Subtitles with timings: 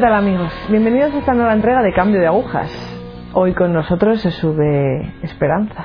[0.00, 0.50] tal amigos?
[0.70, 2.72] Bienvenidos a esta nueva entrega de Cambio de Agujas.
[3.34, 5.84] Hoy con nosotros se sube Esperanza.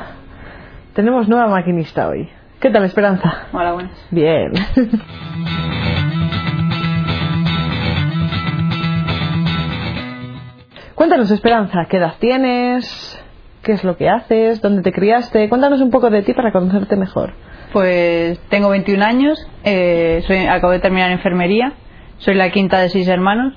[0.94, 2.30] Tenemos nueva maquinista hoy.
[2.62, 3.48] ¿Qué tal Esperanza?
[3.52, 4.08] Hola, buenas.
[4.12, 4.54] Bien.
[10.96, 13.22] Cuéntanos Esperanza, ¿qué edad tienes?
[13.64, 14.62] ¿Qué es lo que haces?
[14.62, 15.50] ¿Dónde te criaste?
[15.50, 17.34] Cuéntanos un poco de ti para conocerte mejor.
[17.74, 21.74] Pues tengo 21 años, eh, soy, acabo de terminar enfermería,
[22.20, 23.56] soy la quinta de seis hermanos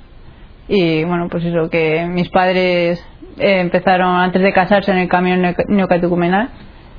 [0.69, 3.05] y bueno, pues eso, que mis padres
[3.39, 6.51] eh, empezaron antes de casarse en el camión neocatecumenal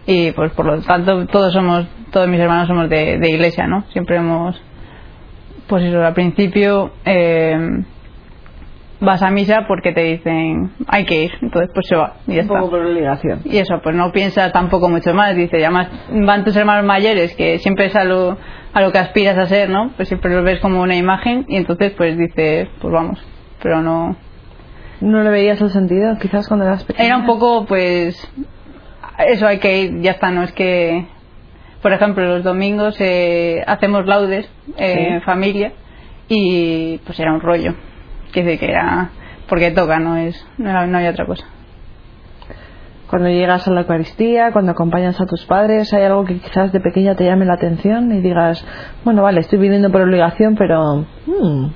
[0.06, 3.84] y pues por lo tanto todos somos, todos mis hermanos somos de, de iglesia, ¿no?
[3.92, 4.60] Siempre hemos,
[5.68, 7.84] pues eso, al principio eh,
[9.02, 12.42] vas a misa porque te dicen hay que ir, entonces pues se va y ya
[12.42, 12.60] Un está.
[12.60, 13.42] poco por obligación.
[13.46, 17.60] Y eso, pues no piensas tampoco mucho más, dice, además van tus hermanos mayores, que
[17.60, 18.36] siempre es a lo,
[18.74, 19.92] a lo que aspiras a ser, ¿no?
[19.96, 23.20] Pues siempre los ves como una imagen y entonces pues dices, pues vamos,
[23.62, 24.16] pero no...
[25.02, 27.08] ¿No le veías el sentido quizás cuando eras pequeña?
[27.08, 28.16] Era un poco, pues,
[29.28, 31.06] eso hay que ir, ya está, no es que...
[31.82, 35.72] Por ejemplo, los domingos eh, hacemos laudes eh, en familia
[36.28, 37.74] y pues era un rollo,
[38.34, 39.12] que decir que era...
[39.48, 41.46] Porque toca, no es no, era- no había otra cosa.
[43.10, 46.80] Cuando llegas a la Eucaristía, cuando acompañas a tus padres, ¿hay algo que quizás de
[46.80, 48.64] pequeña te llame la atención y digas,
[49.04, 51.68] bueno, vale, estoy viniendo por obligación, pero hmm,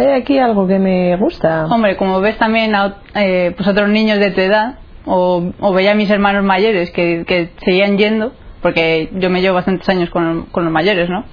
[0.00, 1.66] hay aquí algo que me gusta?
[1.66, 5.92] Hombre, como ves también a eh, pues otros niños de tu edad, o, o veía
[5.92, 10.46] a mis hermanos mayores que, que seguían yendo, porque yo me llevo bastantes años con,
[10.46, 11.24] con los mayores, ¿no?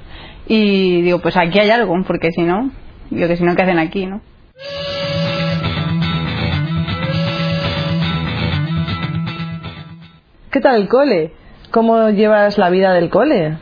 [0.48, 2.72] Y digo, pues aquí hay algo, porque si no,
[3.10, 4.22] digo que si no, ¿qué hacen aquí, no?
[10.52, 11.34] ¿Qué tal el cole?
[11.72, 13.58] ¿Cómo llevas la vida del cole?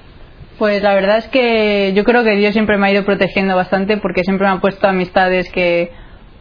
[0.58, 3.98] Pues la verdad es que yo creo que Dios siempre me ha ido protegiendo bastante
[3.98, 5.92] porque siempre me ha puesto amistades que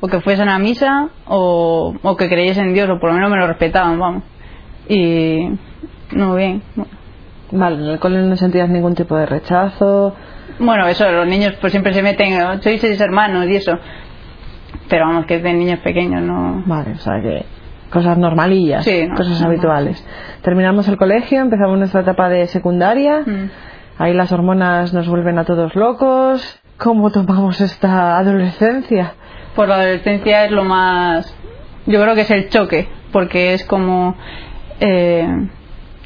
[0.01, 3.31] o que fuesen a misa o, o que creyesen en Dios o por lo menos
[3.31, 4.23] me lo respetaban, vamos.
[4.89, 5.49] Y
[6.13, 6.63] no bien.
[7.51, 10.15] Vale, en el cole no sentías ningún tipo de rechazo.
[10.59, 13.79] Bueno, eso, los niños pues siempre se meten, "Oh, sois seis hermanos y eso.
[14.89, 16.63] Pero vamos, que es de niños pequeños, no.
[16.67, 17.47] Vale, o sea que
[17.91, 19.53] cosas normalillas, Sí, no, cosas normal.
[19.53, 20.07] habituales.
[20.43, 23.21] Terminamos el colegio, empezamos nuestra etapa de secundaria.
[23.25, 23.51] Mm.
[23.99, 26.61] Ahí las hormonas nos vuelven a todos locos.
[26.79, 29.15] ¿Cómo tomamos esta adolescencia?
[29.55, 31.33] Por la adolescencia es lo más.
[31.87, 34.17] Yo creo que es el choque, porque es como.
[34.81, 35.29] eh,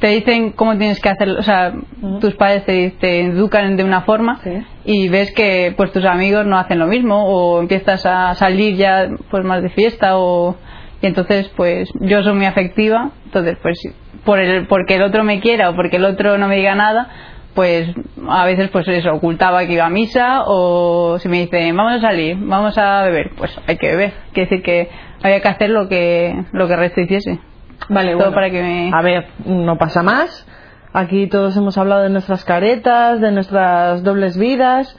[0.01, 1.73] te dicen cómo tienes que hacerlo, o sea,
[2.21, 4.63] tus padres te, te educan de una forma Sí.
[4.85, 9.09] y ves que pues tus amigos no hacen lo mismo o empiezas a salir ya
[9.29, 10.55] pues más de fiesta o
[11.03, 13.77] y entonces pues yo soy muy afectiva entonces pues
[14.25, 17.09] por el porque el otro me quiera o porque el otro no me diga nada
[17.59, 17.89] pues
[18.29, 22.01] a veces pues eso ocultaba que iba a misa o si me dicen vamos a
[22.01, 24.89] salir vamos a beber pues hay que beber quiere decir que
[25.25, 27.41] había que hacer lo que lo que el resto hiciese
[27.89, 30.47] Vale, Todo para que me- A ver, no pasa más.
[30.93, 34.97] Aquí todos hemos hablado de nuestras caretas, de nuestras dobles vidas.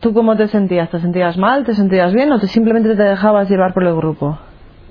[0.00, 0.88] ¿Tú cómo te sentías?
[0.90, 1.64] ¿Te sentías mal?
[1.64, 2.30] ¿Te sentías bien?
[2.32, 4.38] ¿O te simplemente te dejabas llevar por el grupo?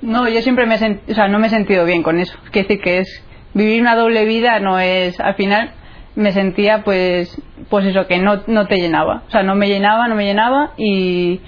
[0.02, 2.38] No, yo siempre me he sent- o sea, no me he sentido bien con eso.
[2.52, 3.24] Quiere decir que es
[3.54, 5.72] vivir una doble vida no es al final
[6.18, 7.40] me sentía pues
[7.70, 10.72] pues eso que no no te llenaba, o sea, no me llenaba, no me llenaba
[10.76, 11.40] y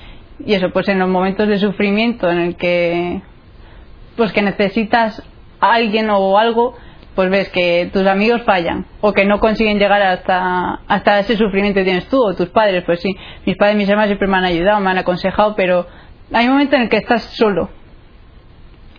[0.46, 3.22] y eso pues en los momentos de sufrimiento en el que
[4.16, 5.24] pues que necesitas
[5.60, 6.76] a alguien o algo
[7.16, 11.80] pues ves que tus amigos fallan o que no consiguen llegar hasta hasta ese sufrimiento
[11.80, 13.16] que tienes tú o tus padres pues sí.
[13.48, 15.88] Mis padres mis hermanos siempre me han ayudado me han aconsejado pero
[16.32, 17.72] hay un momento en el que estás solo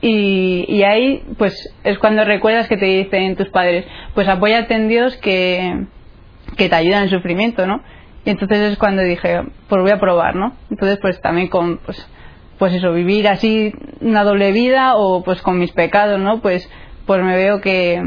[0.03, 3.85] y, y ahí pues es cuando recuerdas que te dicen tus padres
[4.15, 5.87] pues apóyate en Dios que,
[6.57, 7.83] que te ayuda en el sufrimiento ¿no?
[8.25, 10.55] y entonces es cuando dije pues voy a probar ¿no?
[10.71, 12.07] entonces pues también con pues,
[12.59, 16.41] pues eso vivir así una doble vida o pues con mis pecados ¿no?
[16.41, 16.69] pues
[17.07, 18.03] pues me veo que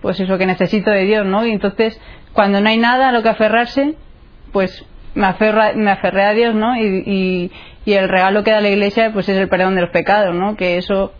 [0.00, 1.44] pues eso que necesito de Dios ¿no?
[1.44, 2.00] y entonces
[2.32, 3.94] cuando no hay nada a lo que aferrarse
[4.52, 6.76] pues me, aferra, me aferré a Dios ¿no?
[6.78, 7.52] y, y,
[7.84, 10.56] y el regalo que da la iglesia pues es el perdón de los pecados ¿no?
[10.56, 11.12] que eso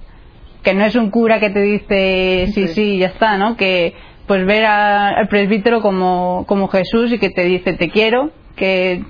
[0.67, 3.57] que no es un cura que te dice sí, sí, ya está, ¿no?
[3.57, 3.95] Que
[4.27, 9.05] pues ver a- al presbítero como, como Jesús y que te dice te quiero, que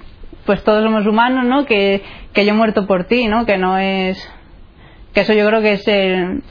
[0.45, 1.65] pues todos somos humanos, ¿no?
[1.65, 2.03] Que,
[2.35, 3.47] que yo he muerto por ti, ¿no?
[3.47, 4.17] Que no es...
[5.15, 6.43] Que eso yo creo que es el,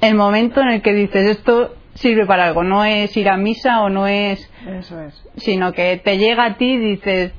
[0.00, 3.80] el momento en el que dices esto sirve para algo, no es ir a misa
[3.82, 4.48] o no es...
[4.68, 5.20] Eso es.
[5.38, 7.32] sino que te llega a ti y dices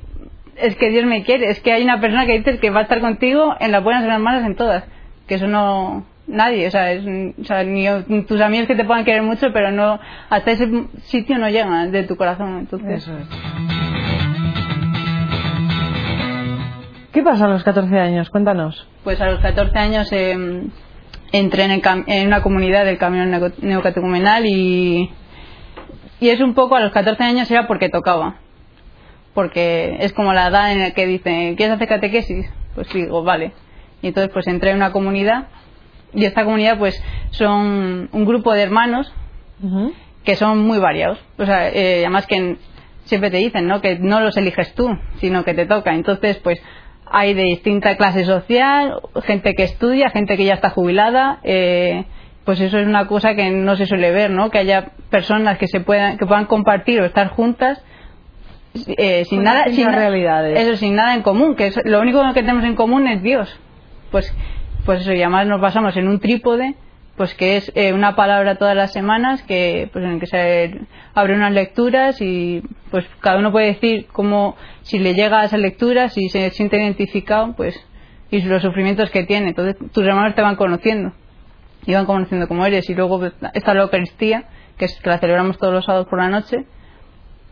[0.56, 2.82] es que Dios me quiere, es que hay una persona que dices que va a
[2.82, 4.84] estar contigo en las buenas y en las malas en todas,
[5.26, 7.04] que eso no nadie, o sea, es,
[7.40, 7.86] o sea, ni
[8.24, 9.98] tus amigos que te puedan querer mucho, pero no
[10.28, 10.68] hasta ese
[11.04, 13.26] sitio no llegan de tu corazón, entonces Eso es.
[17.12, 18.30] ¿Qué ¿Qué pasa a los 14 años?
[18.30, 18.86] Cuéntanos.
[19.04, 20.62] Pues a los 14 años eh,
[21.32, 25.10] entré en, el cam- en una comunidad del camino neo- neocatecumenal y,
[26.20, 28.36] y es un poco a los 14 años era porque tocaba.
[29.34, 32.48] Porque es como la edad en la que dicen, ¿quieres hacer catequesis?
[32.74, 33.52] Pues digo, vale.
[34.02, 35.48] Y entonces pues entré en una comunidad
[36.14, 39.12] y esta comunidad pues son un grupo de hermanos
[40.24, 41.18] que son muy variados.
[41.38, 42.58] O sea, eh, además que en-
[43.04, 43.80] siempre te dicen, ¿no?
[43.80, 44.88] Que no los eliges tú,
[45.20, 45.94] sino que te toca.
[45.94, 46.62] Entonces, pues
[47.12, 51.40] hay de distinta clase social, gente que estudia, gente que ya está jubilada.
[51.42, 52.04] eh,
[52.44, 54.50] pues eso es una cosa que no se suele ver, ¿no?
[54.50, 57.82] Que haya personas que se puedan que puedan compartir o estar juntas
[58.96, 60.58] eh, sin nada, sin realidades.
[60.58, 63.54] eso sin nada en común, que es- lo único que tenemos en común es Dios.
[64.10, 64.32] Pues,
[64.84, 66.74] pues eso, y además nos basamos en un trípode,
[67.16, 70.80] pues que es eh, una palabra todas las semanas, que pues en el que se
[71.14, 75.58] abre unas lecturas y pues cada uno puede decir cómo, si le llega a esa
[75.58, 77.78] lectura, si se siente identificado, pues
[78.30, 79.48] y los sufrimientos que tiene.
[79.48, 81.12] Entonces tus hermanos te van conociendo
[81.84, 83.20] y van conociendo cómo eres y luego
[83.52, 84.44] está la Eucaristía,
[84.78, 86.64] que es que la celebramos todos los sábados por la noche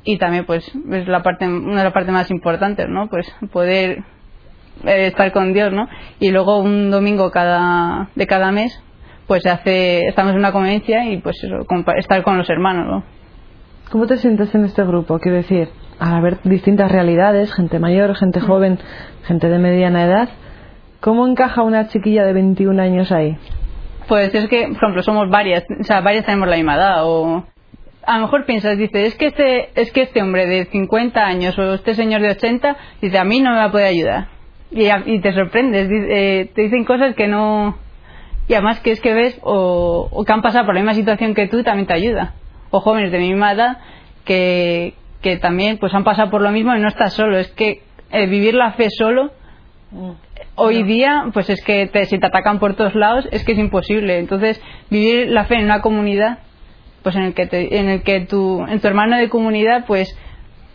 [0.04, 4.04] y también pues es la parte una de las partes más importantes no pues poder
[4.84, 5.88] eh, estar con Dios no
[6.20, 8.82] y luego un domingo cada de cada mes
[9.26, 11.66] pues se hace estamos en una convivencia y pues eso,
[11.96, 13.18] estar con los hermanos no
[13.90, 15.18] ¿Cómo te sientes en este grupo?
[15.18, 18.78] Quiero decir, al haber distintas realidades, gente mayor, gente joven,
[19.24, 20.28] gente de mediana edad,
[21.00, 23.38] ¿cómo encaja una chiquilla de 21 años ahí?
[24.08, 27.44] pues es que por ejemplo somos varias o sea varias tenemos la misma edad o
[28.04, 31.56] a lo mejor piensas dice es que este es que este hombre de 50 años
[31.58, 34.28] o este señor de 80 dice a mí no me va a poder ayudar
[34.70, 37.76] y, y te sorprendes eh, te dicen cosas que no
[38.48, 41.34] y además que es que ves o, o que han pasado por la misma situación
[41.34, 42.34] que tú también te ayuda.
[42.70, 43.78] O jóvenes de mi misma edad
[44.24, 47.38] que, que también pues han pasado por lo mismo y no estás solo.
[47.38, 49.32] Es que eh, vivir la fe solo
[50.54, 53.58] hoy día pues es que te, si te atacan por todos lados es que es
[53.58, 54.18] imposible.
[54.18, 54.60] Entonces
[54.90, 56.38] vivir la fe en una comunidad
[57.02, 60.08] pues en el que te- en el que tu en tu hermano de comunidad pues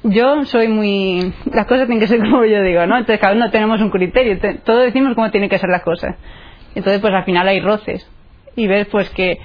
[0.03, 3.49] yo soy muy las cosas tienen que ser como yo digo no entonces cada uno
[3.51, 6.15] tenemos un criterio te- todos decimos cómo tienen que ser las cosas
[6.75, 8.09] entonces pues al final hay roces
[8.55, 9.39] y ves pues que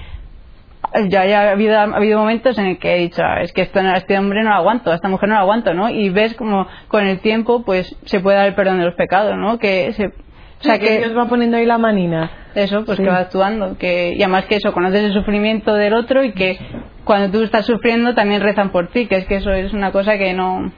[1.09, 3.61] ya, ya ha, habido, ha habido momentos en el que he dicho "Ah, es que
[3.61, 6.33] esto, este hombre no lo aguanto a esta mujer no lo aguanto no y ves
[6.35, 9.93] como con el tiempo pues se puede dar el perdón de los pecados no que
[9.93, 12.29] se o sea que Dios va poniendo ahí la manina.
[12.53, 13.03] eso, pues Sí.
[13.05, 13.77] que va actuando.
[13.77, 16.59] Que, y además que eso, conoces el sufrimiento del otro y que
[17.03, 20.17] cuando tú estás sufriendo también rezan por ti, que es que eso es una cosa
[20.17, 20.71] que no,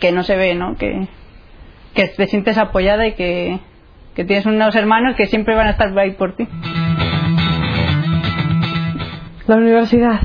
[0.00, 0.76] que no se ve, ¿no?
[0.76, 1.08] Que,
[1.94, 3.58] que te sientes apoyada y que,
[4.14, 6.46] que tienes unos hermanos que siempre van a estar ahí por ti.
[9.46, 10.20] La universidad,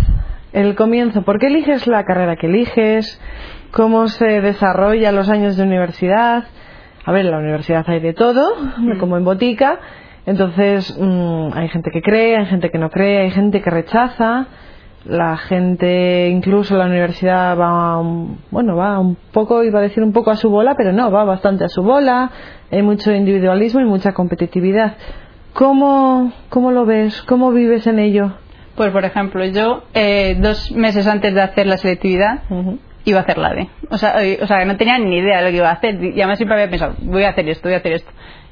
[0.51, 1.22] el comienzo.
[1.22, 3.22] ¿Por qué eliges la carrera que eliges?
[3.72, 6.45] ¿Cómo se desarrolla los años de universidad?
[7.06, 8.56] A ver, en la universidad hay de todo,
[9.00, 9.80] como en botica.
[10.25, 14.48] Entonces, mm, hay gente que cree, hay gente que no cree, hay gente que rechaza.
[15.06, 20.13] La gente, incluso la universidad va, un- bueno, va un poco, iba a decir un
[20.13, 22.30] poco a su bola, pero no, va bastante a su bola.
[22.71, 24.98] Hay mucho individualismo y mucha competitividad.
[25.53, 27.21] ¿Cómo, cómo lo ves?
[27.24, 28.33] ¿Cómo vives en ello?
[28.75, 32.44] Pues, por ejemplo, yo eh, dos meses antes de hacer la selectividad
[33.04, 33.68] iba a hacer la D.
[33.90, 35.95] O sea, eh, o sea, no tenía ni idea de lo que iba a hacer.
[36.02, 38.11] Y además siempre había pensado, voy a hacer esto, voy a hacer esto.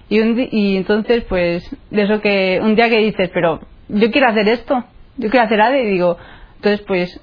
[0.09, 4.27] Y, un y entonces, pues, de eso que un día que dices, pero yo quiero
[4.27, 4.83] hacer esto,
[5.17, 6.17] yo quiero hacer ADE, y digo,
[6.59, 7.21] entonces, pues,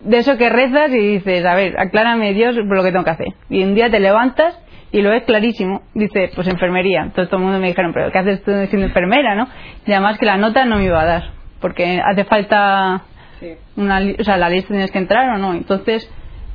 [0.00, 3.10] de eso que rezas y dices, a ver, aclárame Dios por lo que tengo que
[3.10, 3.26] hacer.
[3.48, 4.56] Y un día te levantas
[4.92, 5.82] y lo ves clarísimo.
[5.92, 7.02] Dice, pues enfermería.
[7.02, 9.48] Entonces todo el mundo me dijeron, pero ¿qué haces tú siendo enfermera, no?
[9.86, 13.02] Y además que la nota no me iba a dar, porque hace falta
[13.76, 15.52] una, o sea, la lista tienes que entrar o no.
[15.52, 16.08] Entonces,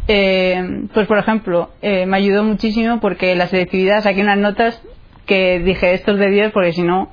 [0.08, 4.82] eh, pues por ejemplo, eh, me ayudó muchísimo porque la selectividad saqué unas notas
[5.26, 7.10] que dije, esto es de Dios, porque si no...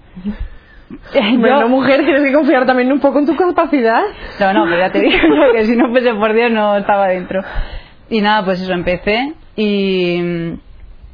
[1.38, 4.02] Bueno, mujer, tienes que confiar también un poco en tu capacidad.
[4.40, 5.18] No, no, pero ya te digo
[5.54, 7.42] que si no fuese por Dios no estaba dentro.
[8.10, 10.20] Y nada, pues eso, empecé y,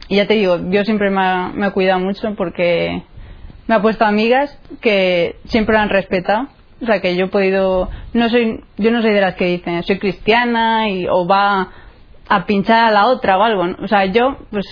[0.08, 3.02] y ya te digo, yo siempre me ha, me ha cuidado mucho porque
[3.66, 6.48] me ha puesto amigas que siempre lo han respetado.
[6.80, 9.82] O sea, que yo he podido, no soy, yo no soy de las que dicen,
[9.82, 11.68] soy cristiana y, o va
[12.28, 13.66] a pinchar a la otra o algo.
[13.66, 13.76] ¿no?
[13.82, 14.64] O sea, yo, pues,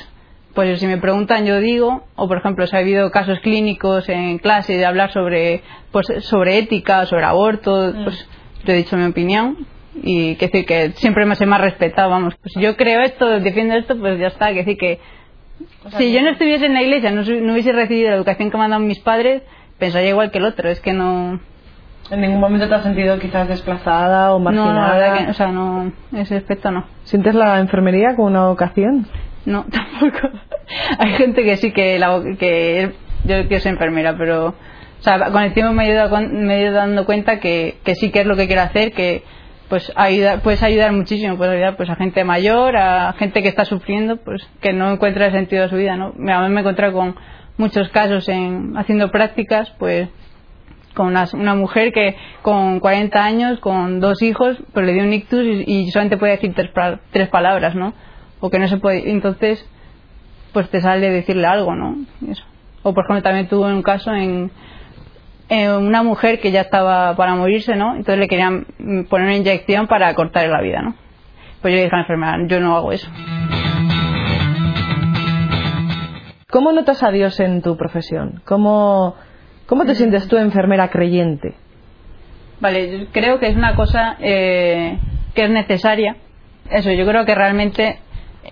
[0.56, 4.38] pues si me preguntan yo digo, o por ejemplo, si ha habido casos clínicos en
[4.38, 8.26] clase de hablar sobre, pues, sobre ética, sobre aborto, pues
[8.64, 9.66] yo he dicho mi opinión
[10.02, 13.38] y que decir que siempre me se me ha respetado, vamos, pues yo creo esto,
[13.38, 14.98] defiendo esto, pues ya está, que decir que
[15.98, 18.64] si yo no estuviese en la iglesia, no, no hubiese recibido la educación que me
[18.64, 19.42] han dado mis padres,
[19.78, 21.38] pensaría igual que el otro, es que no,
[22.10, 24.94] ¿En ningún momento te has sentido quizás desplazada o no, la marginada?
[24.96, 26.84] verdad que, o sea, no, ese aspecto no.
[27.04, 29.06] ¿Sientes la enfermería como una vocación?
[29.46, 30.28] No, tampoco.
[30.98, 32.92] Hay gente que sí que, la, que
[33.24, 36.62] yo quiero ser enfermera, pero o sea, con el tiempo me he ido, me he
[36.62, 39.22] ido dando cuenta que, que sí que es lo que quiero hacer, que
[39.68, 43.64] pues ayuda, puedes ayudar muchísimo, puedes ayudar pues a gente mayor, a gente que está
[43.64, 46.14] sufriendo, pues que no encuentra el sentido de su vida, ¿no?
[46.32, 47.16] A mí me he encontrado con
[47.56, 50.08] muchos casos en haciendo prácticas, pues
[50.94, 55.44] con una, mujer que con 40 años, con dos hijos, pues le dio un ictus
[55.44, 56.70] y, solamente puede decir tres,
[57.10, 57.92] tres, palabras, ¿no?
[58.40, 59.68] O que no se puede, entonces,
[60.52, 61.96] pues te sale decirle algo, ¿no?
[62.28, 62.44] Eso.
[62.82, 64.50] O por ejemplo también tuve un caso en,
[65.48, 67.96] en, una mujer que ya estaba para morirse, ¿no?
[67.96, 68.66] Entonces le querían
[69.08, 70.94] poner una inyección para cortarle la vida, ¿no?
[71.62, 73.10] Pues yo le dije a la enfermera, yo no hago eso.
[76.50, 78.40] ¿Cómo notas a Dios en tu profesión?
[78.44, 79.16] ¿Cómo,
[79.66, 81.54] ¿Cómo te sientes tú enfermera creyente?
[82.60, 84.98] Vale, yo creo que es una cosa eh,
[85.34, 86.16] que es necesaria.
[86.70, 87.98] Eso, yo creo que realmente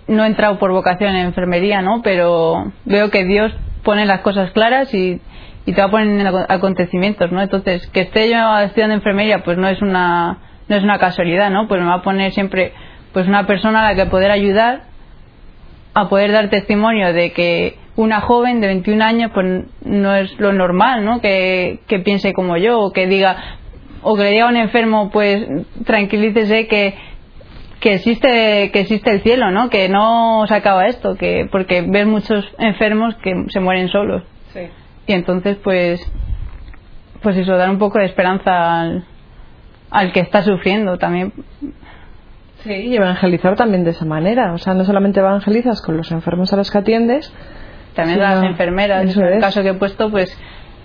[0.06, 2.02] no he entrado por vocación en enfermería, ¿no?
[2.02, 5.20] Pero veo que Dios pone las cosas claras y,
[5.66, 7.42] y te va a poner en acontecimientos, ¿no?
[7.42, 11.68] Entonces, que esté yo estudiando enfermería, pues no es una no es una casualidad, ¿no?
[11.68, 12.72] Pues me va a poner siempre
[13.12, 14.84] pues una persona a la que poder ayudar
[15.94, 20.52] a poder dar testimonio de que una joven de 21 años pues no es lo
[20.52, 21.20] normal, ¿no?
[21.20, 23.58] Que, piense como yo o que diga
[24.02, 25.46] o que le diga a un enfermo pues
[25.84, 26.94] tranquilícese que
[27.84, 29.68] que existe que existe el cielo, ¿no?
[29.68, 34.22] Que no se acaba esto, que porque ves muchos enfermos que se mueren solos.
[34.54, 34.60] Sí.
[35.06, 36.00] Y entonces pues
[37.22, 39.04] pues eso dar un poco de esperanza al,
[39.90, 41.34] al que está sufriendo también.
[42.62, 44.54] Sí, y evangelizar también de esa manera.
[44.54, 47.30] O sea, no solamente evangelizas con los enfermos a los que atiendes,
[47.94, 50.34] también las enfermeras, en el caso que he puesto, pues,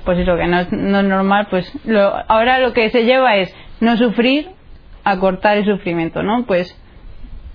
[0.03, 3.37] pues eso, que no es, no es normal, pues lo, ahora lo que se lleva
[3.37, 4.49] es no sufrir,
[5.05, 6.43] acortar el sufrimiento, ¿no?
[6.45, 6.77] Pues,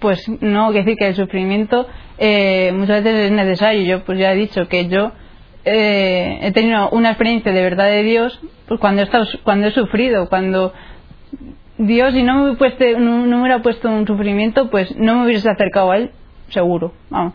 [0.05, 1.87] pues no, que decir que el sufrimiento
[2.19, 3.83] eh, muchas veces es necesario.
[3.85, 5.13] Yo pues ya he dicho que yo
[5.65, 9.71] eh, he tenido una experiencia de verdad de Dios pues cuando he, estado, cuando he
[9.71, 10.75] sufrido, cuando
[11.79, 15.97] Dios, si no me, no, hubiera puesto un sufrimiento, pues no me hubiese acercado a
[15.97, 16.11] Él,
[16.51, 16.93] seguro.
[17.09, 17.33] Vamos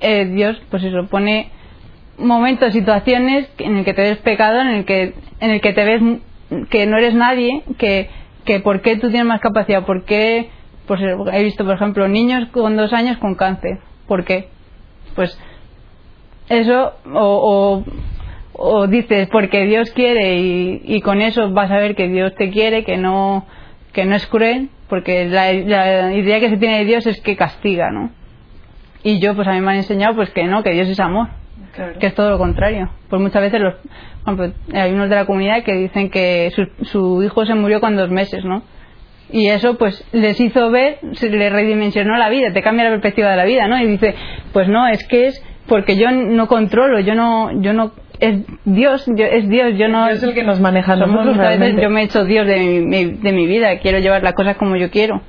[0.00, 1.50] eh, Dios, pues eso, pone
[2.18, 5.84] momentos, situaciones en el que te ves pecado, en el que, en el que te
[5.84, 6.02] ves
[6.70, 8.10] que no eres nadie, que,
[8.44, 10.50] que por qué tú tienes más capacidad, por qué,
[10.88, 13.78] pues he visto, por ejemplo, niños con dos años con cáncer,
[14.08, 14.48] ¿por qué?
[15.14, 15.38] Pues
[16.48, 17.84] eso, o,
[18.54, 22.50] o, dices porque Dios quiere y, y, con eso vas a ver que Dios te
[22.50, 23.46] quiere, que no,
[23.92, 27.36] que no es cruel, porque la, la idea que se tiene de Dios es que
[27.36, 28.10] castiga, ¿no?
[29.04, 31.28] Y yo, pues a mí me han enseñado pues que no, que Dios es amor.
[32.00, 32.90] Que es todo lo contrario.
[33.08, 33.74] Pues muchas veces los,
[34.74, 38.10] hay unos de la comunidad que dicen que su, su hijo se murió con dos
[38.10, 38.62] meses, ¿no?
[39.30, 43.30] Y eso pues les hizo ver, se le redimensionó la vida, te cambia la perspectiva
[43.30, 43.78] de la vida, ¿no?
[43.78, 44.14] Y dice,
[44.52, 49.06] pues no, es que es porque yo no controlo, yo no, yo no, es Dios,
[49.06, 50.08] es Dios, yo no...
[50.08, 51.36] Es el que nos maneja nosotros
[51.80, 54.76] yo me he hecho Dios de mi, de mi vida, quiero llevar las cosas como
[54.76, 55.20] yo quiero.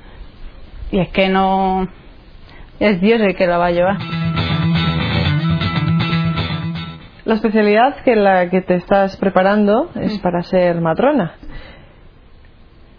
[0.90, 1.86] Y es que no,
[2.80, 3.98] es Dios el que la va a llevar.
[7.26, 10.22] La especialidad que la que te estás preparando es mm.
[10.22, 11.34] para ser matrona.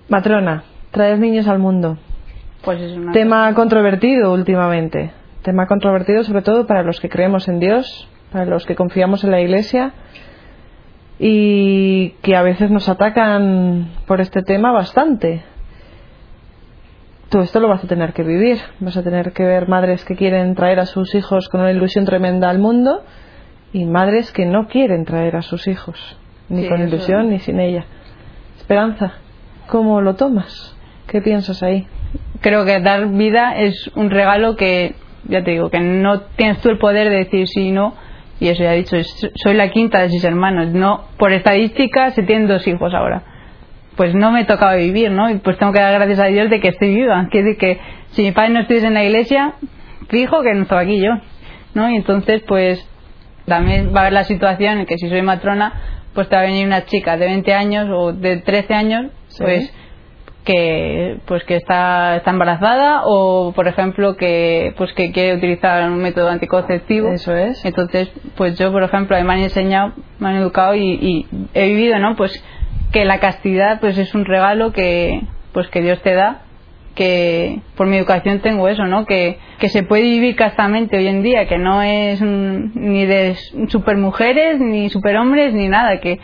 [0.08, 1.98] Matrona, traer niños al mundo.
[2.64, 5.12] Pues es una tema controvertido últimamente.
[5.42, 9.32] Tema controvertido sobre todo para los que creemos en Dios, para los que confiamos en
[9.32, 9.94] la Iglesia
[11.18, 15.44] y que a veces nos atacan por este tema bastante
[17.32, 18.60] todo esto lo vas a tener que vivir.
[18.82, 22.04] Vas a tener que ver madres que quieren traer a sus hijos con una ilusión
[22.04, 23.06] tremenda al mundo
[23.72, 25.98] y madres que no quieren traer a sus hijos,
[26.50, 27.86] ni con ilusión ni sin ella.
[28.58, 29.14] Esperanza,
[29.68, 30.76] ¿cómo lo tomas?
[31.12, 31.86] ¿Qué piensas ahí?
[32.40, 36.70] Creo que dar vida es un regalo que, ya te digo, que no tienes tú
[36.70, 37.94] el poder de decir sí y no.
[38.40, 38.98] Y eso ya he dicho,
[39.36, 40.72] soy la quinta de seis hermanos.
[40.72, 43.24] No, por estadística se tienen dos hijos ahora
[43.96, 45.30] pues no me tocaba vivir, ¿no?
[45.30, 47.28] Y pues tengo que dar gracias a Dios de que estoy viva.
[47.32, 47.80] Que decir que
[48.12, 49.54] si mi padre no estuviese en la iglesia,
[50.10, 51.12] fijo que no estaba aquí yo,
[51.74, 51.90] ¿no?
[51.90, 52.84] Y entonces, pues
[53.46, 55.74] también va a haber la situación en que si soy matrona,
[56.14, 59.74] pues te va a venir una chica de 20 años o de 13 años, pues
[60.44, 66.00] que pues que está, está embarazada o por ejemplo que pues que quiere utilizar un
[66.00, 67.10] método anticonceptivo.
[67.10, 67.64] Eso es.
[67.66, 72.00] Entonces pues yo por ejemplo me han enseñado me han educado y, y he vivido
[72.00, 72.44] no pues
[72.92, 75.22] que la castidad pues es un regalo que
[75.54, 76.42] pues que Dios te da
[76.96, 79.06] que por mi educación tengo eso, ¿no?
[79.06, 83.36] Que, que se puede vivir castamente hoy en día, que no es ni de
[83.70, 86.20] supermujeres, ni superhombres, ni nada, que...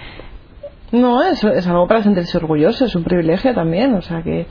[0.91, 4.45] No, es, es algo para sentirse orgulloso, es un privilegio también, o sea que...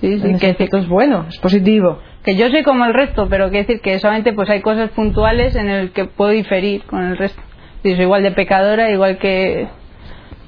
[0.00, 1.98] Sí, sí, que, es bueno, es positivo.
[2.22, 5.56] que yo soy como el resto, pero quiere decir que solamente pues hay cosas puntuales
[5.56, 7.42] en el que puedo diferir con el resto.
[7.82, 9.66] Y soy igual de pecadora, igual que...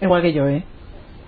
[0.01, 0.65] Igual que yo, ¿eh?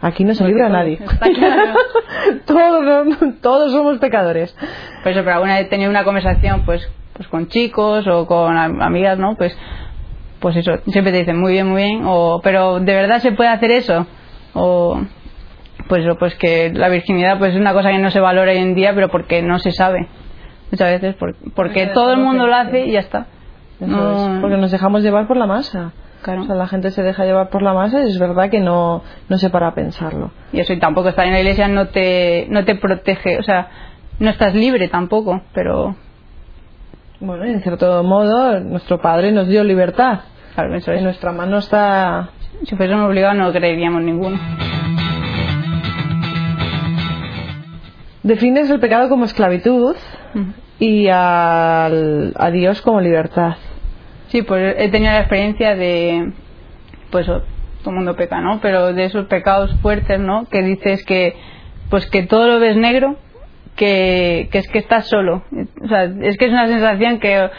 [0.01, 0.99] Aquí no se libra nadie.
[0.99, 1.75] Claro.
[2.47, 4.55] todos, todos somos pecadores.
[5.03, 8.57] Por eso, pero alguna vez he tenido una conversación pues, pues con chicos o con
[8.57, 9.37] am- amigas, ¿no?
[9.37, 9.57] Pues,
[10.43, 13.49] pues eso, siempre te dicen muy bien, muy bien, o, pero ¿de verdad se puede
[13.49, 14.07] hacer eso?
[14.53, 15.01] O,
[15.89, 18.75] pues pues que la virginidad pues es una cosa que no se valora hoy en
[18.75, 20.09] día, pero porque no se sabe.
[20.71, 23.27] Muchas veces, por- porque todo el mundo lo hace y ya está.
[23.81, 25.93] No- es, porque nos dejamos llevar por la masa.
[26.23, 26.43] Claro.
[26.43, 29.03] O sea, la gente se deja llevar por la masa y es verdad que no,
[29.29, 30.31] no se para a pensarlo.
[30.53, 33.69] Y eso, y tampoco estar en la iglesia no te, no te protege, o sea,
[34.21, 35.97] no estás libre tampoco, pero
[37.21, 40.21] Bueno, en cierto modo, nuestro Padre nos dio libertad.
[40.55, 41.03] Claro, eso En es.
[41.05, 42.31] nuestra mano está.
[42.65, 44.39] Si fuésemos obligados no creeríamos ninguno.
[48.23, 49.97] Defines el pecado como esclavitud
[50.79, 53.57] y al- a Dios como libertad.
[54.29, 56.33] Sí, pues he tenido la experiencia de,
[57.11, 57.43] pues o-
[57.81, 58.61] todo el mundo peca, ¿no?
[58.61, 60.47] Pero de esos pecados fuertes, ¿no?
[60.49, 61.35] Que dices que,
[61.91, 63.17] pues que todo lo ves negro,
[63.75, 65.43] que, que es que estás solo.
[65.83, 67.51] O sea, es que es una sensación que,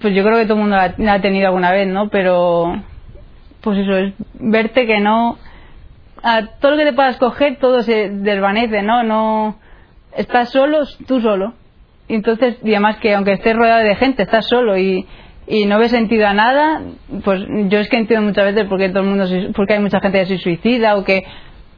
[0.00, 2.08] pues yo creo que todo el mundo la, ha tenido alguna vez, ¿no?
[2.08, 2.82] Pero,
[3.60, 5.38] pues eso, es verte que no,
[6.22, 9.02] a todo lo que te puedas coger, todo se desvanece, ¿no?
[9.02, 9.58] No,
[10.16, 11.54] estás solo, tú solo.
[12.08, 15.06] Y entonces, y además que aunque estés rodeado de gente, estás solo y,
[15.66, 16.82] no ves sentido a nada,
[17.24, 20.20] pues yo es que entiendo muchas veces porque todo el mundo, porque hay mucha gente
[20.20, 21.24] que se suicida o que,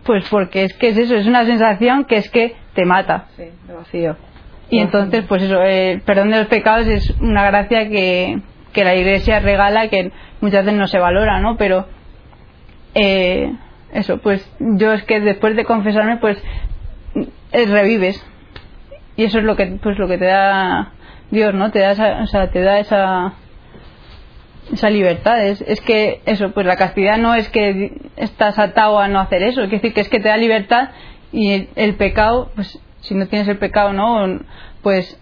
[0.04, 3.26] pues porque es que es eso, es una sensación que es que te mata.
[3.36, 4.29] Sí, de vacío.
[4.70, 8.40] Y entonces, pues eso, el perdón de los pecados es una gracia que,
[8.72, 11.56] que la iglesia regala que muchas veces no se valora, ¿no?
[11.56, 11.86] Pero,
[12.94, 13.52] eh,
[13.92, 16.40] eso, pues yo es que después de confesarme, pues
[17.52, 18.24] eh, revives.
[19.16, 20.92] Y eso es lo que, pues lo que te da
[21.30, 21.72] Dios, ¿no?
[21.72, 23.34] Te da esa, o sea, te da esa,
[24.72, 25.44] esa libertad.
[25.44, 29.42] Es, es que eso, pues la castidad no es que estás atado a no hacer
[29.42, 30.90] eso, es decir, que es que te da libertad
[31.32, 34.40] y el, el pecado, pues si no tienes el pecado, ¿no?
[34.82, 35.18] Pues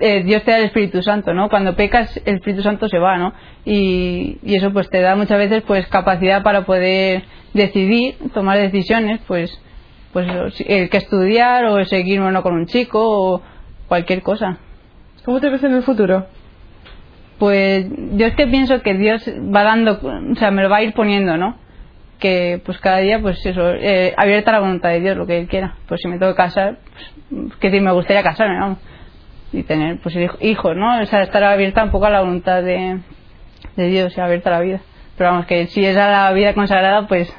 [0.00, 1.48] eh, Dios te da el Espíritu Santo, ¿no?
[1.48, 3.32] Cuando pecas, el Espíritu Santo se va, ¿no?
[3.64, 9.20] Y, y eso pues te da muchas veces pues capacidad para poder decidir, tomar decisiones,
[9.26, 9.60] pues
[10.12, 10.26] pues
[10.66, 13.42] el que estudiar o seguir uno con un chico o
[13.88, 14.58] cualquier cosa.
[15.24, 16.26] ¿Cómo te ves en el futuro?
[17.38, 20.82] Pues yo es que pienso que Dios va dando, o sea, me lo va a
[20.82, 21.56] ir poniendo, ¿no?
[22.18, 25.38] Que pues cada día, pues eso, eh, abierta a la voluntad de Dios, lo que
[25.38, 25.74] Él quiera.
[25.86, 26.78] Pues si me tengo que casar,
[27.30, 28.78] pues, que decir, me gustaría casarme, vamos.
[29.52, 31.00] Y tener, pues hij- hijos, ¿no?
[31.00, 32.98] O sea, estar abierta un poco a la voluntad de,
[33.76, 34.80] de Dios y abierta a la vida.
[35.16, 37.32] Pero vamos, que si es a la vida consagrada, pues,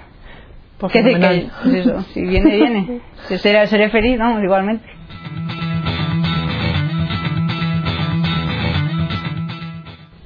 [0.79, 1.51] Pues ¿qué decir que, fenomenal.
[1.63, 3.01] pues eso, si viene, viene.
[3.27, 4.85] Si seré, seré feliz, vamos, igualmente.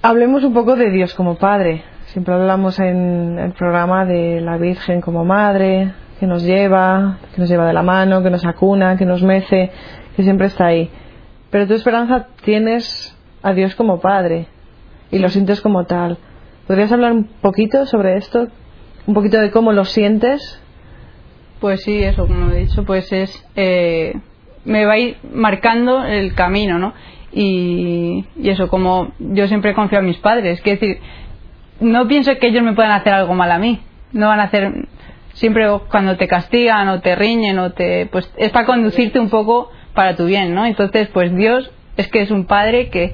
[0.01, 1.83] Hablemos un poco de Dios como Padre.
[2.13, 7.49] Siempre hablamos en el programa de la Virgen como Madre, que nos lleva, que nos
[7.49, 9.71] lleva de la mano, que nos acuna, que nos mece,
[10.15, 10.91] que siempre está ahí.
[11.49, 14.45] Pero tu esperanza tienes a Dios como Padre
[15.09, 16.19] y lo sientes como tal.
[16.67, 18.47] ¿Podrías hablar un poquito sobre esto?
[19.07, 20.61] Un poquito de cómo lo sientes.
[21.59, 23.43] Pues sí, eso, como he dicho, pues es.
[23.55, 24.13] eh,
[24.65, 26.93] me va a ir marcando el camino, ¿no?
[27.31, 31.01] Y, eso, como yo siempre confío en mis padres, quiero decir,
[31.83, 33.81] no pienso que ellos me puedan hacer algo mal a mí.
[34.11, 34.87] No van a hacer.
[35.33, 38.07] Siempre cuando te castigan o te riñen o te.
[38.11, 40.65] Pues es para conducirte un poco para tu bien, ¿no?
[40.65, 43.13] Entonces, pues Dios es que es un padre que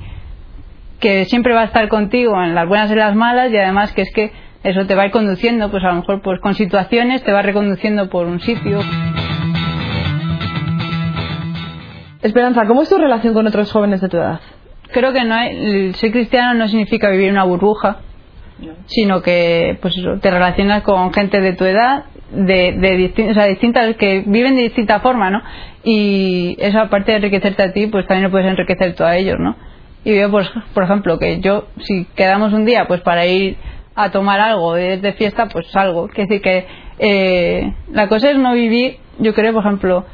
[1.00, 4.02] que siempre va a estar contigo en las buenas y las malas y además que
[4.02, 4.32] es que
[4.64, 7.42] eso te va a ir conduciendo, pues a lo mejor pues con situaciones te va
[7.42, 8.80] reconduciendo por un sitio.
[12.22, 14.42] Esperanza, ¿cómo es tu relación con otros jóvenes de tu edad?
[14.92, 18.00] Creo que no hay, el ser cristiano no significa vivir una burbuja,
[18.88, 23.34] sino que pues eso, te relacionas con gente de tu edad, de, de distin- o
[23.34, 25.42] sea, distintas, que viven de distinta forma, ¿no?
[25.84, 29.38] Y eso aparte de enriquecerte a ti, pues también lo puedes enriquecer tú a ellos,
[29.40, 29.56] ¿no?
[30.04, 33.58] Y veo, pues, por ejemplo, que yo, si quedamos un día, pues para ir
[33.96, 36.08] a tomar algo de, fiesta, pues salgo.
[36.08, 36.66] Es decir, que
[37.00, 40.06] eh, la cosa es no vivir, yo creo, por ejemplo,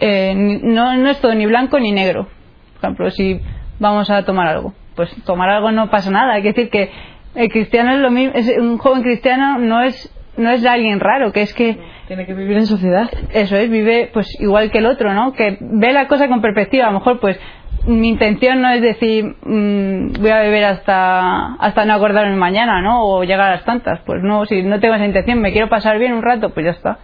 [0.00, 2.28] eh, no, no es todo ni blanco ni negro.
[2.74, 3.40] Por ejemplo, si
[3.80, 6.40] vamos a tomar algo, pues tomar algo no pasa nada.
[6.40, 6.90] Que decir que
[7.34, 11.32] el cristiano es lo mismo, es, un joven cristiano no es no es alguien raro,
[11.32, 13.10] que es que Tiene que vivir en sociedad.
[13.32, 15.32] eso es, vive pues igual que el otro, ¿no?
[15.34, 16.86] Que ve la cosa con perspectiva.
[16.86, 17.38] A lo mejor pues
[17.86, 23.04] mi intención no es decir mm, voy a beber hasta hasta no acordarme mañana, ¿no?
[23.04, 24.00] O llegar a las tantas.
[24.06, 26.72] Pues no, si no tengo esa intención, me quiero pasar bien un rato, pues ya
[26.72, 26.98] está.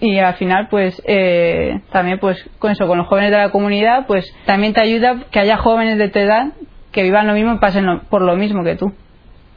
[0.00, 4.06] y al final pues eh, también pues con eso con los jóvenes de la comunidad
[4.06, 6.52] pues también te ayuda que haya jóvenes de tu edad
[6.96, 8.92] que vivan lo mismo y pasen lo- por lo mismo que tú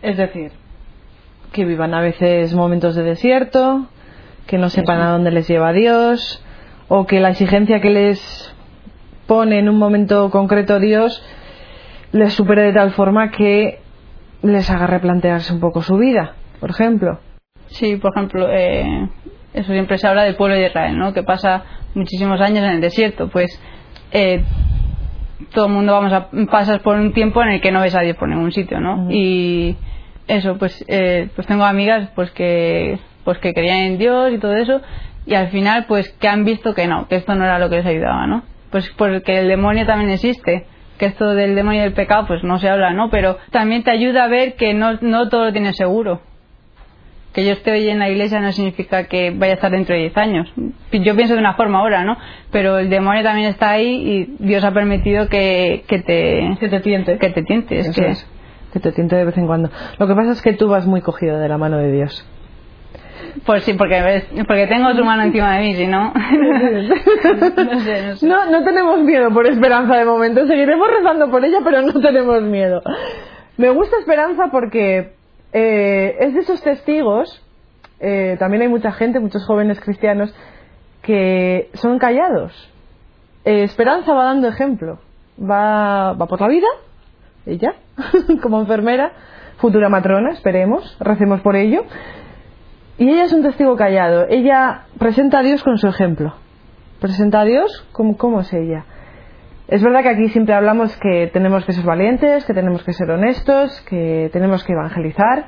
[0.03, 0.51] Es decir,
[1.53, 3.87] que vivan a veces momentos de desierto,
[4.45, 6.43] que no sepan a dónde les lleva Dios,
[6.89, 8.53] o que la exigencia que les
[9.25, 11.23] pone en un momento concreto Dios
[12.11, 13.79] les supere de tal forma que
[14.41, 17.19] les haga replantearse un poco su vida, por ejemplo.
[17.67, 19.07] Sí, por ejemplo, eh,
[19.53, 21.13] eso siempre se habla del pueblo de Israel, ¿no?
[21.13, 21.63] Que pasa
[21.95, 23.29] muchísimos años en el desierto.
[23.29, 23.61] Pues
[24.11, 24.43] eh,
[25.53, 28.01] todo el mundo vamos a pasas por un tiempo en el que no ves a
[28.01, 29.07] Dios por ningún sitio, ¿no?
[29.09, 29.75] Y
[30.27, 34.55] eso, pues, eh, pues tengo amigas, pues que, pues que creían en Dios y todo
[34.55, 34.81] eso,
[35.25, 37.77] y al final, pues que han visto que no, que esto no era lo que
[37.77, 38.43] les ayudaba, ¿no?
[38.71, 40.65] Pues porque el demonio también existe.
[40.97, 43.09] Que esto del demonio y del pecado, pues no se habla, ¿no?
[43.09, 46.21] Pero también te ayuda a ver que no, no todo lo tienes seguro
[47.39, 50.01] que yo esté hoy en la iglesia no significa que vaya a estar dentro de
[50.01, 50.53] 10 años.
[50.91, 52.17] Yo pienso de una forma ahora, ¿no?
[52.51, 56.79] Pero el demonio también está ahí y Dios ha permitido que, que te Que te
[56.81, 57.17] tiente.
[57.17, 57.87] que te tientes.
[57.87, 58.27] Eso que, es,
[58.73, 59.69] que te tiente de vez en cuando.
[59.97, 62.27] Lo que pasa es que tú vas muy cogido de la mano de Dios.
[63.45, 66.11] Pues sí, porque, porque tengo su mano encima de mí, si no.
[66.13, 68.25] no sé, no sé.
[68.25, 70.45] No, no tenemos miedo por Esperanza de momento.
[70.45, 72.81] Seguiremos rezando por ella, pero no tenemos miedo.
[73.55, 75.18] Me gusta Esperanza porque
[75.53, 77.43] eh, es de esos testigos.
[77.99, 80.33] eh, también hay mucha gente, muchos jóvenes cristianos,
[81.01, 82.53] que son callados.
[83.45, 84.99] Eh, Esperanza va dando ejemplo.
[85.39, 86.67] Va, va por la vida,
[87.45, 87.73] ella,
[88.41, 89.13] como enfermera,
[89.57, 91.83] futura matrona, esperemos, recemos por ello.
[92.97, 94.25] Y ella es un testigo callado.
[94.29, 96.33] Ella presenta a Dios con su ejemplo.
[96.99, 98.83] Presenta a Dios como, como es ella.
[99.69, 103.11] Es verdad que aquí siempre hablamos que tenemos que ser valientes, que tenemos que ser
[103.11, 105.45] honestos, que tenemos que evangelizar,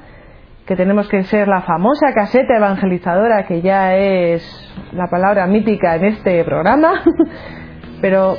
[0.67, 4.43] que tenemos que ser la famosa caseta evangelizadora que ya es
[4.93, 7.01] la palabra mítica en este programa.
[8.01, 8.35] Pero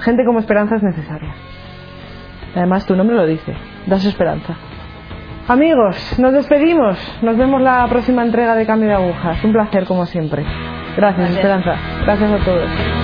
[0.00, 1.34] gente como esperanza es necesaria.
[2.54, 3.54] Además, tu nombre lo dice,
[3.86, 4.54] das esperanza.
[5.48, 6.98] Amigos, nos despedimos.
[7.22, 9.42] Nos vemos la próxima entrega de Cambio de Agujas.
[9.42, 10.42] Un placer, como siempre.
[10.94, 11.30] Gracias, Gracias.
[11.36, 11.74] Esperanza.
[12.04, 13.01] Gracias a todos.